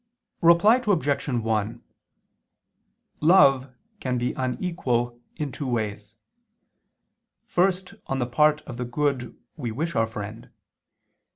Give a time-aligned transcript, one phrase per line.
[0.41, 1.27] Reply Obj.
[1.29, 1.83] 1:
[3.19, 6.15] Love can be unequal in two ways:
[7.45, 10.49] first on the part of the good we wish our friend.